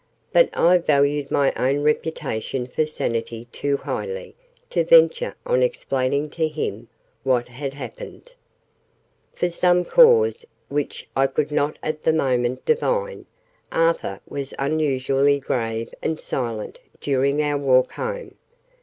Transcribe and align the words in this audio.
But 0.33 0.49
I 0.57 0.79
valued 0.79 1.29
my 1.29 1.53
own 1.55 1.83
reputation 1.83 2.65
for 2.65 2.87
sanity 2.87 3.45
too 3.51 3.77
highly 3.77 4.33
to 4.71 4.83
venture 4.83 5.35
on 5.45 5.61
explaining 5.61 6.31
to 6.31 6.47
him 6.47 6.87
what 7.21 7.47
had 7.49 7.75
happened. 7.75 8.33
For 9.35 9.47
some 9.47 9.85
cause, 9.85 10.43
which 10.69 11.07
I 11.15 11.27
could 11.27 11.51
not 11.51 11.77
at 11.83 12.01
the 12.03 12.13
moment 12.13 12.65
divine, 12.65 13.27
Arthur 13.71 14.19
was 14.27 14.55
unusually 14.57 15.39
grave 15.39 15.93
and 16.01 16.19
silent 16.19 16.79
during 16.99 17.39
our 17.43 17.59
walk 17.59 17.91
home. 17.91 18.33